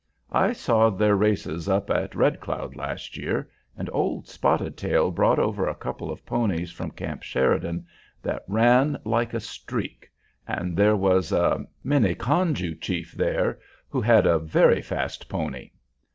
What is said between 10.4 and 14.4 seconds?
and there was a Minneconjou chief there who had a